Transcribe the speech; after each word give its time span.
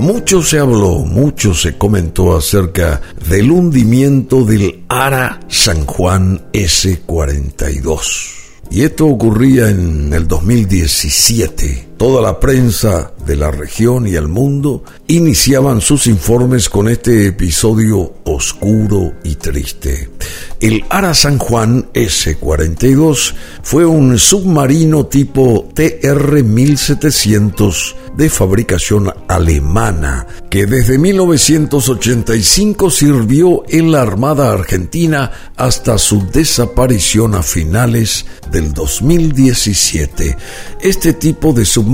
Mucho 0.00 0.42
se 0.42 0.58
habló, 0.58 1.00
mucho 1.00 1.52
se 1.52 1.76
comentó 1.76 2.34
acerca 2.34 3.02
del 3.28 3.50
hundimiento 3.50 4.46
del 4.46 4.82
Ara 4.88 5.40
San 5.46 5.84
Juan 5.84 6.40
S-42. 6.54 8.00
Y 8.70 8.84
esto 8.84 9.04
ocurría 9.04 9.68
en 9.68 10.10
el 10.14 10.26
2017. 10.26 11.89
Toda 12.00 12.22
la 12.22 12.40
prensa 12.40 13.12
de 13.26 13.36
la 13.36 13.50
región 13.50 14.06
y 14.06 14.14
el 14.14 14.26
mundo 14.26 14.84
iniciaban 15.06 15.82
sus 15.82 16.06
informes 16.06 16.70
con 16.70 16.88
este 16.88 17.26
episodio 17.26 18.14
oscuro 18.24 19.12
y 19.22 19.34
triste. 19.34 20.08
El 20.60 20.82
Ara 20.88 21.12
San 21.12 21.36
Juan 21.36 21.90
S-42 21.92 23.34
fue 23.62 23.84
un 23.84 24.18
submarino 24.18 25.08
tipo 25.08 25.68
TR-1700 25.74 27.96
de 28.16 28.30
fabricación 28.30 29.12
alemana 29.28 30.26
que 30.50 30.66
desde 30.66 30.98
1985 30.98 32.90
sirvió 32.90 33.62
en 33.68 33.92
la 33.92 34.02
Armada 34.02 34.52
Argentina 34.52 35.30
hasta 35.56 35.96
su 35.98 36.28
desaparición 36.30 37.34
a 37.34 37.42
finales 37.42 38.26
del 38.50 38.72
2017. 38.72 40.36
Este 40.80 41.12
tipo 41.12 41.52
de 41.52 41.64
submarino 41.64 41.89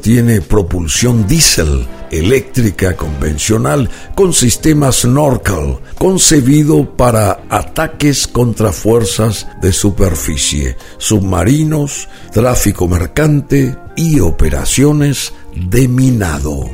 tiene 0.00 0.40
propulsión 0.40 1.26
diésel 1.26 1.86
eléctrica 2.10 2.96
convencional 2.96 3.90
con 4.14 4.32
sistema 4.32 4.90
snorkel, 4.90 5.80
concebido 5.98 6.96
para 6.96 7.42
ataques 7.50 8.26
contra 8.26 8.72
fuerzas 8.72 9.46
de 9.60 9.70
superficie, 9.72 10.76
submarinos, 10.96 12.08
tráfico 12.32 12.88
mercante 12.88 13.76
y 13.96 14.20
operaciones 14.20 15.34
de 15.54 15.88
minado. 15.88 16.64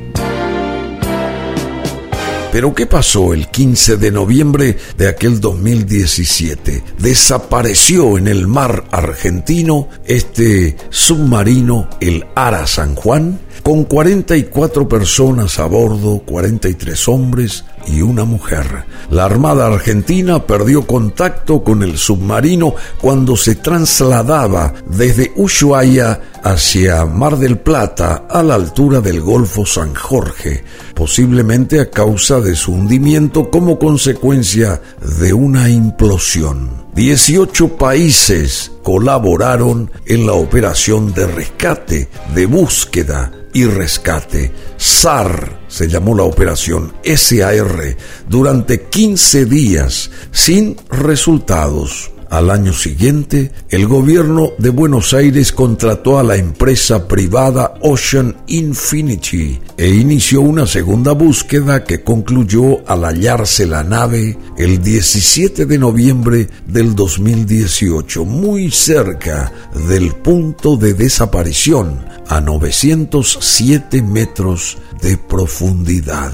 Pero 2.53 2.75
¿qué 2.75 2.87
pasó 2.87 3.33
el 3.33 3.49
15 3.49 3.97
de 3.97 4.11
noviembre 4.11 4.77
de 4.99 5.09
aquel 5.09 5.41
2017? 5.41 6.83
Desapareció 6.99 8.19
en 8.19 8.27
el 8.27 8.49
mar 8.49 8.85
argentino 8.91 9.89
este 10.05 10.77
submarino, 10.91 11.89
el 12.01 12.27
Ara 12.35 12.67
San 12.67 12.97
Juan, 12.97 13.39
con 13.63 13.85
44 13.85 14.89
personas 14.89 15.61
a 15.61 15.67
bordo, 15.67 16.23
43 16.27 17.09
hombres 17.09 17.65
y 17.87 18.03
una 18.03 18.25
mujer. 18.25 18.85
La 19.11 19.25
Armada 19.25 19.67
Argentina 19.67 20.47
perdió 20.47 20.87
contacto 20.87 21.63
con 21.63 21.83
el 21.83 21.99
submarino 21.99 22.75
cuando 23.01 23.37
se 23.37 23.57
trasladaba 23.57 24.75
desde 24.87 25.33
Ushuaia 25.37 26.21
hacia 26.43 27.05
Mar 27.07 27.37
del 27.39 27.59
Plata 27.59 28.27
a 28.29 28.43
la 28.43 28.55
altura 28.55 29.01
del 29.01 29.21
Golfo 29.21 29.67
San 29.67 29.95
Jorge, 29.95 30.65
posiblemente 30.95 31.81
a 31.81 31.91
causa 31.91 32.41
de 32.41 32.55
su 32.57 32.73
hundimiento 32.73 33.51
como 33.51 33.79
consecuencia 33.79 34.81
de 35.21 35.33
una 35.33 35.69
implosión. 35.69 36.81
18 36.95 37.77
países 37.77 38.73
colaboraron 38.83 39.91
en 40.07 40.27
la 40.27 40.33
operación 40.33 41.15
de 41.15 41.27
rescate, 41.27 42.09
de 42.35 42.47
búsqueda 42.47 43.33
y 43.53 43.65
rescate. 43.65 44.53
SAR 44.77 45.60
se 45.71 45.89
llamó 45.89 46.15
la 46.15 46.25
operación 46.25 46.93
SAR 47.03 47.97
durante 48.29 48.83
15 48.83 49.47
días 49.47 50.11
sin 50.33 50.77
resultados. 50.91 52.11
Al 52.31 52.49
año 52.51 52.73
siguiente, 52.73 53.51
el 53.71 53.89
gobierno 53.89 54.53
de 54.57 54.71
Buenos 54.71 55.15
Aires 55.15 55.51
contrató 55.51 56.17
a 56.17 56.23
la 56.23 56.37
empresa 56.37 57.09
privada 57.09 57.75
Ocean 57.81 58.37
Infinity 58.47 59.59
e 59.77 59.89
inició 59.89 60.41
una 60.41 60.65
segunda 60.65 61.11
búsqueda 61.11 61.83
que 61.83 62.05
concluyó 62.05 62.89
al 62.89 63.05
hallarse 63.05 63.67
la 63.67 63.83
nave 63.83 64.39
el 64.57 64.81
17 64.81 65.67
de 65.67 65.77
noviembre 65.77 66.49
del 66.69 66.95
2018, 66.95 68.25
muy 68.25 68.71
cerca 68.71 69.53
del 69.89 70.13
punto 70.15 70.77
de 70.77 70.95
desaparición, 70.95 72.10
a 72.31 72.41
907 72.41 74.03
metros 74.03 74.79
de 75.03 75.17
profundidad. 75.19 76.33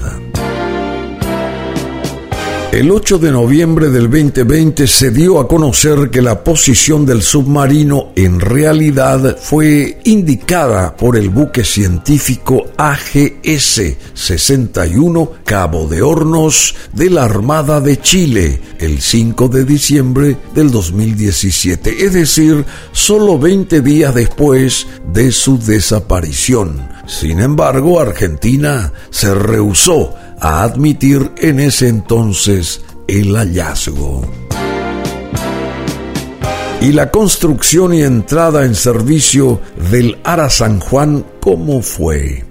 El 2.73 2.91
8 2.91 3.19
de 3.19 3.31
noviembre 3.31 3.89
del 3.89 4.09
2020 4.09 4.87
se 4.87 5.09
dio 5.09 5.39
a 5.39 5.47
conocer 5.47 6.09
que 6.09 6.21
la 6.21 6.43
posición 6.43 7.05
del 7.05 7.21
submarino 7.21 8.09
en 8.15 8.41
realidad 8.41 9.37
fue 9.39 9.99
indicada 10.03 10.97
por 10.97 11.15
el 11.15 11.29
buque 11.29 11.63
científico 11.63 12.65
AGS-61 12.77 15.29
Cabo 15.45 15.87
de 15.87 16.01
Hornos 16.01 16.75
de 16.91 17.09
la 17.09 17.23
Armada 17.23 17.79
de 17.79 18.01
Chile 18.01 18.59
el 18.79 18.99
5 18.99 19.47
de 19.47 19.63
diciembre 19.63 20.35
del 20.53 20.69
2017, 20.69 22.05
es 22.05 22.11
decir, 22.13 22.65
solo 22.91 23.39
20 23.39 23.79
días 23.79 24.13
después 24.13 24.87
de 25.13 25.31
su 25.31 25.57
desaparición. 25.57 26.85
Sin 27.07 27.39
embargo, 27.39 28.01
Argentina 28.01 28.91
se 29.09 29.33
rehusó 29.33 30.13
a 30.39 30.63
admitir 30.63 31.31
en 31.37 31.59
ese 31.59 31.87
entonces 31.87 32.81
el 33.07 33.35
hallazgo. 33.35 34.46
Y 36.79 36.91
la 36.91 37.09
construcción 37.09 37.93
y 37.93 38.03
entrada 38.03 38.63
en 38.63 38.75
servicio 38.75 39.59
del 39.89 40.19
Ara 40.23 40.47
San 40.49 40.79
Juan, 40.79 41.25
¿cómo 41.39 41.81
fue? 41.81 42.45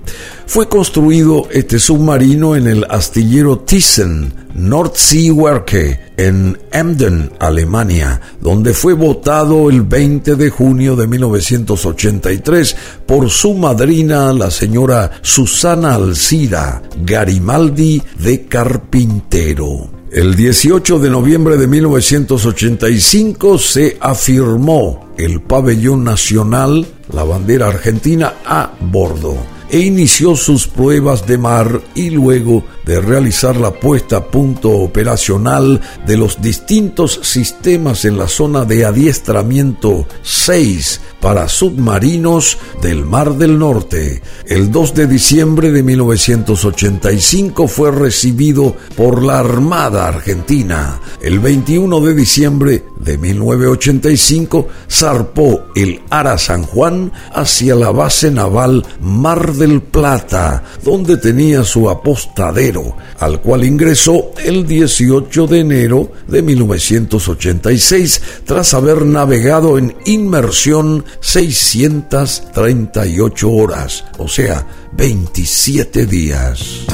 Fue 0.47 0.69
construido 0.69 1.49
este 1.53 1.79
submarino 1.79 2.57
en 2.57 2.67
el 2.67 2.85
astillero 2.91 3.61
Thyssen, 3.61 4.35
Nordseewerke, 4.55 6.01
en 6.17 6.59
Emden, 6.73 7.31
Alemania, 7.39 8.21
donde 8.41 8.75
fue 8.75 8.95
votado 8.95 9.71
el 9.71 9.83
20 9.83 10.35
de 10.35 10.51
junio 10.51 10.97
de 10.97 11.07
1983 11.07 12.77
por 13.07 13.31
su 13.31 13.55
madrina, 13.55 14.33
la 14.33 14.51
señora 14.51 15.13
Susana 15.23 15.95
Alcira 15.95 16.83
Garimaldi 17.05 18.03
de 18.19 18.47
Carpintero. 18.47 19.96
El 20.17 20.35
18 20.35 20.99
de 20.99 21.11
noviembre 21.11 21.59
de 21.59 21.67
1985 21.67 23.59
se 23.59 23.99
afirmó 24.01 25.13
el 25.19 25.43
pabellón 25.43 26.05
nacional, 26.05 26.87
la 27.13 27.23
bandera 27.23 27.69
argentina, 27.69 28.37
a 28.47 28.73
bordo 28.81 29.37
e 29.69 29.81
inició 29.81 30.35
sus 30.35 30.69
pruebas 30.69 31.27
de 31.27 31.37
mar 31.37 31.83
y 31.95 32.09
luego 32.09 32.65
de 32.87 33.01
realizar 33.01 33.57
la 33.57 33.73
puesta 33.73 34.17
a 34.19 34.25
punto 34.25 34.71
operacional 34.71 35.81
de 36.07 36.17
los 36.17 36.41
distintos 36.41 37.21
sistemas 37.23 38.05
en 38.05 38.17
la 38.17 38.29
zona 38.29 38.65
de 38.65 38.85
adiestramiento 38.85 40.07
6 40.23 41.01
para 41.21 41.49
submarinos 41.49 42.59
del 42.81 43.05
Mar 43.05 43.35
del 43.35 43.59
Norte. 43.59 44.23
El 44.47 44.71
2 44.71 44.95
de 44.95 45.07
diciembre 45.09 45.73
de 45.73 45.83
1985 45.83 47.67
fue 47.67 47.91
recibido 47.91 48.77
por 48.97 49.25
la 49.25 49.41
Armada 49.41 50.07
Argentina. 50.07 51.01
El 51.21 51.41
21 51.41 52.01
de 52.01 52.15
diciembre 52.15 52.85
de 53.01 53.19
1985 53.19 54.69
zarpó 54.89 55.65
el 55.75 56.01
Ara 56.11 56.39
San 56.39 56.63
Juan 56.63 57.11
hacia 57.33 57.75
la 57.75 57.91
base 57.91 58.31
naval 58.31 58.85
Mar 59.01 59.53
del 59.55 59.83
Plata, 59.83 60.63
donde 60.85 61.17
tenía 61.17 61.65
su 61.65 61.91
apostadero, 61.91 62.76
al 63.19 63.41
cual 63.41 63.65
ingresó 63.65 64.33
el 64.45 64.67
18 64.67 65.47
de 65.47 65.61
enero 65.61 66.13
de 66.27 66.43
1986 66.43 68.21
tras 68.45 68.75
haber 68.75 69.07
navegado 69.07 69.79
en 69.79 69.97
inmersión 70.05 71.07
638 71.21 73.51
horas, 73.51 74.05
o 74.19 74.29
sea, 74.29 74.67
27 74.93 76.05
días. 76.07 76.85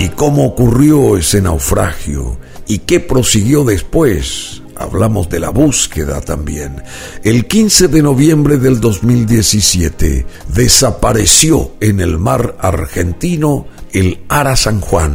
¿Y 0.00 0.08
cómo 0.08 0.46
ocurrió 0.46 1.16
ese 1.16 1.40
naufragio? 1.40 2.38
¿Y 2.66 2.78
qué 2.78 2.98
prosiguió 2.98 3.62
después? 3.64 4.61
Hablamos 4.82 5.28
de 5.28 5.40
la 5.40 5.50
búsqueda 5.50 6.20
también. 6.20 6.82
El 7.22 7.46
15 7.46 7.88
de 7.88 8.02
noviembre 8.02 8.58
del 8.58 8.80
2017 8.80 10.26
desapareció 10.48 11.72
en 11.80 12.00
el 12.00 12.18
mar 12.18 12.56
argentino 12.60 13.66
el 13.92 14.20
Ara 14.28 14.56
San 14.56 14.80
Juan. 14.80 15.14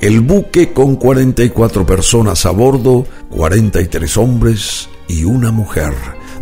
El 0.00 0.20
buque 0.20 0.72
con 0.72 0.96
44 0.96 1.84
personas 1.86 2.46
a 2.46 2.50
bordo, 2.50 3.06
43 3.30 4.16
hombres 4.16 4.88
y 5.08 5.24
una 5.24 5.52
mujer 5.52 5.92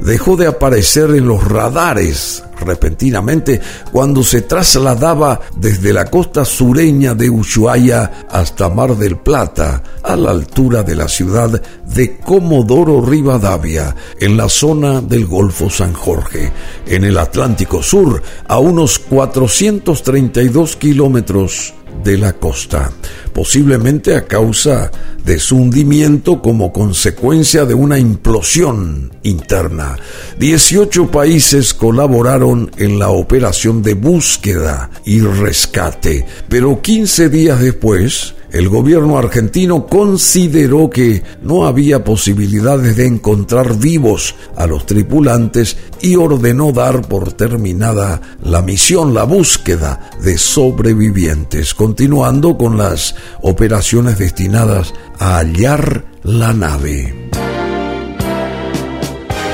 dejó 0.01 0.37
de 0.37 0.47
aparecer 0.47 1.11
en 1.11 1.27
los 1.27 1.47
radares 1.47 2.43
repentinamente 2.61 3.61
cuando 3.93 4.23
se 4.23 4.43
trasladaba 4.43 5.41
desde 5.57 5.93
la 5.93 6.05
costa 6.07 6.45
sureña 6.45 7.15
de 7.15 7.31
Ushuaia 7.31 8.27
hasta 8.31 8.69
Mar 8.69 8.97
del 8.97 9.19
Plata, 9.19 9.83
a 10.03 10.17
la 10.17 10.31
altura 10.31 10.83
de 10.83 10.97
la 10.97 11.09
ciudad 11.09 11.63
de 11.95 12.19
Comodoro 12.19 13.05
Rivadavia, 13.05 13.95
en 14.19 14.37
la 14.37 14.49
zona 14.49 15.01
del 15.01 15.27
Golfo 15.27 15.71
San 15.71 15.93
Jorge, 15.93 16.53
en 16.87 17.05
el 17.05 17.19
Atlántico 17.19 17.83
Sur, 17.83 18.23
a 18.47 18.59
unos 18.59 18.99
432 18.99 20.77
kilómetros 20.77 21.75
de 22.03 22.19
la 22.19 22.33
costa, 22.35 22.93
posiblemente 23.33 24.17
a 24.17 24.27
causa 24.27 24.91
de 25.25 25.39
su 25.39 25.57
hundimiento 25.57 26.41
como 26.41 26.73
consecuencia 26.73 27.65
de 27.65 27.75
una 27.75 27.99
implosión 27.99 29.13
interna. 29.23 29.97
18 30.39 31.11
países 31.11 31.75
colaboraron 31.75 32.71
en 32.79 32.99
la 32.99 33.11
operación 33.11 33.83
de 33.83 33.95
búsqueda 33.95 34.91
y 35.05 35.21
rescate, 35.21 36.27
pero 36.49 36.81
15 36.81 37.29
días 37.29 37.61
después, 37.61 38.35
el 38.53 38.69
gobierno 38.69 39.19
argentino 39.19 39.87
consideró 39.87 40.91
que 40.91 41.23
no 41.43 41.67
había 41.67 42.03
posibilidades 42.03 42.97
de 42.97 43.07
encontrar 43.07 43.77
vivos 43.79 44.35
a 44.57 44.67
los 44.67 44.87
tripulantes 44.87 45.77
y 46.01 46.17
ordenó 46.17 46.73
dar 46.73 47.03
por 47.03 47.33
terminada 47.33 48.21
la 48.43 48.63
misión, 48.63 49.15
la 49.15 49.25
búsqueda 49.25 50.11
de 50.23 50.37
sobrevivientes, 50.37 51.75
continuando 51.75 52.59
con 52.59 52.77
las 52.77 53.15
operaciones 53.43 54.19
destinadas 54.19 54.93
a 55.19 55.39
hallar 55.39 56.05
la 56.25 56.53
nave. 56.53 57.31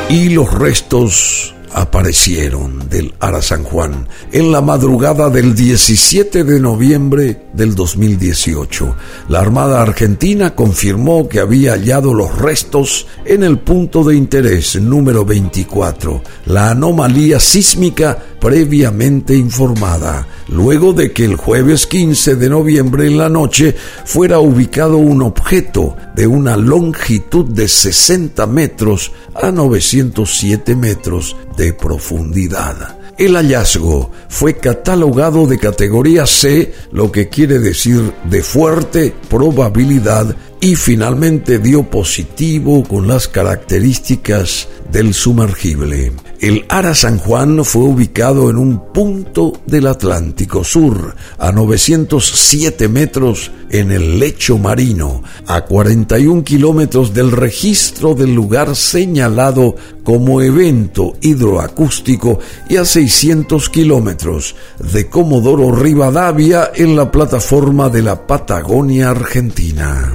Y 0.08 0.28
los 0.30 0.52
restos 0.54 1.55
aparecieron 1.72 2.88
del 2.88 3.14
Ara 3.20 3.42
San 3.42 3.64
Juan 3.64 4.08
en 4.32 4.52
la 4.52 4.60
madrugada 4.60 5.30
del 5.30 5.54
17 5.54 6.44
de 6.44 6.60
noviembre 6.60 7.46
del 7.52 7.74
2018. 7.74 8.94
La 9.28 9.40
Armada 9.40 9.82
Argentina 9.82 10.54
confirmó 10.54 11.28
que 11.28 11.40
había 11.40 11.72
hallado 11.72 12.14
los 12.14 12.36
restos 12.38 13.06
en 13.24 13.42
el 13.42 13.58
punto 13.58 14.04
de 14.04 14.16
interés 14.16 14.80
número 14.80 15.24
24, 15.24 16.22
la 16.46 16.70
anomalía 16.70 17.40
sísmica 17.40 18.35
previamente 18.46 19.34
informada, 19.34 20.24
luego 20.46 20.92
de 20.92 21.10
que 21.10 21.24
el 21.24 21.34
jueves 21.34 21.88
15 21.88 22.36
de 22.36 22.48
noviembre 22.48 23.08
en 23.08 23.18
la 23.18 23.28
noche 23.28 23.74
fuera 24.04 24.38
ubicado 24.38 24.98
un 24.98 25.22
objeto 25.22 25.96
de 26.14 26.28
una 26.28 26.56
longitud 26.56 27.44
de 27.46 27.66
60 27.66 28.46
metros 28.46 29.10
a 29.34 29.50
907 29.50 30.76
metros 30.76 31.36
de 31.56 31.72
profundidad. 31.72 32.96
El 33.18 33.34
hallazgo 33.34 34.12
fue 34.28 34.58
catalogado 34.58 35.48
de 35.48 35.58
categoría 35.58 36.24
C, 36.24 36.72
lo 36.92 37.10
que 37.10 37.28
quiere 37.28 37.58
decir 37.58 38.12
de 38.30 38.44
fuerte 38.44 39.12
probabilidad, 39.28 40.36
y 40.66 40.74
finalmente 40.74 41.60
dio 41.60 41.88
positivo 41.88 42.82
con 42.82 43.06
las 43.06 43.28
características 43.28 44.66
del 44.90 45.14
sumergible. 45.14 46.10
El 46.40 46.64
Ara 46.68 46.92
San 46.92 47.18
Juan 47.18 47.64
fue 47.64 47.82
ubicado 47.82 48.50
en 48.50 48.56
un 48.56 48.92
punto 48.92 49.52
del 49.64 49.86
Atlántico 49.86 50.64
Sur, 50.64 51.14
a 51.38 51.52
907 51.52 52.88
metros 52.88 53.52
en 53.70 53.92
el 53.92 54.18
lecho 54.18 54.58
marino, 54.58 55.22
a 55.46 55.64
41 55.64 56.42
kilómetros 56.42 57.14
del 57.14 57.30
registro 57.30 58.14
del 58.14 58.34
lugar 58.34 58.74
señalado 58.74 59.76
como 60.02 60.42
evento 60.42 61.12
hidroacústico 61.20 62.40
y 62.68 62.76
a 62.76 62.84
600 62.84 63.70
kilómetros 63.70 64.56
de 64.80 65.08
Comodoro 65.08 65.70
Rivadavia 65.70 66.72
en 66.74 66.96
la 66.96 67.12
plataforma 67.12 67.88
de 67.88 68.02
la 68.02 68.26
Patagonia 68.26 69.10
Argentina. 69.10 70.12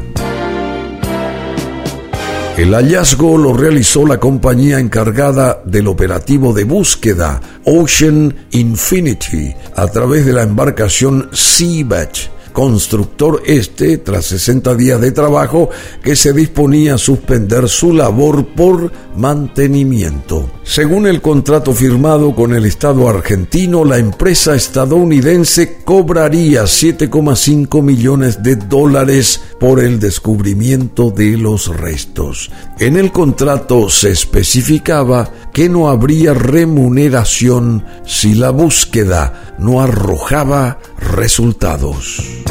El 2.62 2.76
hallazgo 2.76 3.40
lo 3.40 3.54
realizó 3.54 4.06
la 4.06 4.20
compañía 4.20 4.78
encargada 4.78 5.64
del 5.66 5.88
operativo 5.88 6.54
de 6.54 6.64
búsqueda 6.64 7.42
Ocean 7.66 8.36
Infinity 8.52 9.52
a 9.76 9.88
través 9.88 10.28
de 10.28 10.34
la 10.34 10.44
embarcación 10.44 11.28
Seabed 11.34 12.10
constructor 12.52 13.42
este, 13.46 13.98
tras 13.98 14.26
60 14.26 14.76
días 14.76 15.02
de 15.02 15.12
trabajo, 15.12 15.70
que 16.04 16.16
se 16.16 16.34
disponía 16.34 16.96
a 16.96 16.98
suspender 16.98 17.70
su 17.70 17.94
labor 17.94 18.46
por 18.56 18.92
mantenimiento. 19.16 20.50
Según 20.64 21.08
el 21.08 21.22
contrato 21.22 21.74
firmado 21.74 22.34
con 22.36 22.54
el 22.54 22.66
Estado 22.66 23.10
argentino, 23.10 23.84
la 23.84 23.98
empresa 23.98 24.56
estadounidense 24.56 25.80
cobraría 25.84 26.64
7,5 26.64 27.82
millones 27.82 28.42
de 28.42 28.56
dólares 28.56 29.42
por 29.60 29.80
el 29.80 30.00
descubrimiento 30.00 31.12
de 31.12 31.38
los 31.38 31.68
restos. 31.68 32.52
En 32.80 32.98
el 32.98 33.12
contrato 33.12 33.90
se 33.90 34.12
especificaba 34.12 35.30
que 35.54 35.68
no 35.68 35.90
habría 35.90 36.34
remuneración 36.34 37.86
si 38.06 38.34
la 38.34 38.52
búsqueda 38.52 39.56
no 39.60 39.82
arrojaba 39.82 40.80
resultados. 40.98 42.42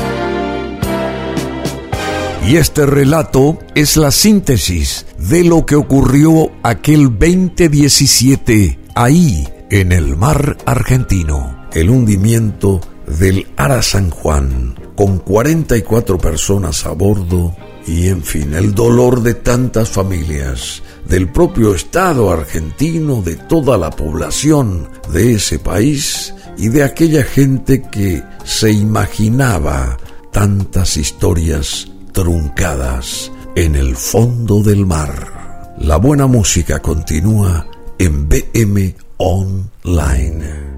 Y 2.46 2.56
este 2.56 2.86
relato 2.86 3.58
es 3.74 3.96
la 3.96 4.10
síntesis 4.10 5.06
de 5.18 5.44
lo 5.44 5.66
que 5.66 5.76
ocurrió 5.76 6.50
aquel 6.62 7.10
2017 7.18 8.78
ahí 8.94 9.46
en 9.70 9.92
el 9.92 10.16
mar 10.16 10.56
argentino. 10.66 11.68
El 11.72 11.90
hundimiento 11.90 12.80
del 13.06 13.46
Ara 13.56 13.82
San 13.82 14.10
Juan 14.10 14.74
con 14.96 15.18
44 15.18 16.18
personas 16.18 16.84
a 16.86 16.92
bordo 16.92 17.54
y 17.86 18.08
en 18.08 18.22
fin, 18.22 18.54
el 18.54 18.74
dolor 18.74 19.22
de 19.22 19.34
tantas 19.34 19.88
familias, 19.88 20.82
del 21.06 21.28
propio 21.30 21.74
Estado 21.74 22.30
argentino, 22.30 23.22
de 23.22 23.36
toda 23.36 23.78
la 23.78 23.90
población 23.90 24.88
de 25.12 25.32
ese 25.32 25.58
país 25.58 26.34
y 26.58 26.68
de 26.68 26.84
aquella 26.84 27.24
gente 27.24 27.82
que 27.82 28.22
se 28.44 28.70
imaginaba 28.70 29.96
tantas 30.30 30.96
historias 30.96 31.88
truncadas 32.22 33.32
en 33.56 33.74
el 33.74 33.96
fondo 33.96 34.62
del 34.62 34.84
mar. 34.84 35.74
La 35.78 35.96
buena 35.96 36.26
música 36.26 36.78
continúa 36.78 37.66
en 37.98 38.28
BM 38.28 38.94
Online. 39.16 40.70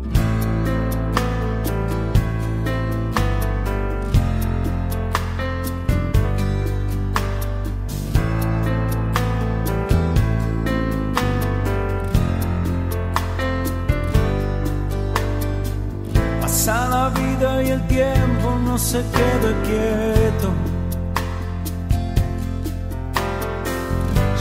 Pasa 16.40 16.88
la 16.88 17.08
vida 17.08 17.62
y 17.64 17.68
el 17.70 17.88
tiempo 17.88 18.58
no 18.64 18.78
se 18.78 18.98
quede 18.98 19.50
quieto. 19.64 20.71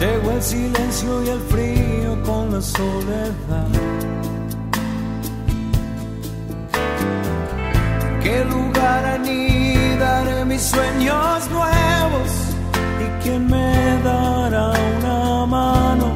Llegó 0.01 0.31
el 0.31 0.41
silencio 0.41 1.23
y 1.23 1.29
el 1.29 1.39
frío 1.41 2.23
con 2.23 2.51
la 2.51 2.59
soledad. 2.59 3.67
¿Qué 8.23 8.43
lugar 8.45 9.05
anidaré 9.05 10.43
mis 10.45 10.63
sueños 10.63 11.47
nuevos? 11.51 12.29
¿Y 13.03 13.23
quién 13.23 13.45
me 13.45 14.01
dará 14.03 14.71
una 14.71 15.45
mano 15.45 16.07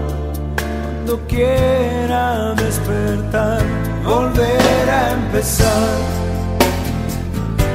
cuando 0.58 1.28
quiera 1.28 2.56
despertar? 2.56 3.62
Volver 4.04 4.90
a 4.90 5.12
empezar 5.12 5.98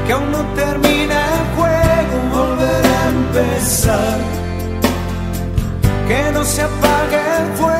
que 0.09 0.13
aún 0.13 0.33
no 0.33 0.43
termina 0.57 1.19
el 1.39 1.45
juego, 1.57 2.15
volver 2.35 2.85
a 2.85 3.09
empezar. 3.11 4.30
Que 6.11 6.33
no 6.33 6.45
se 6.45 6.61
apague 6.61 7.21
el 7.39 7.57
fuego, 7.57 7.80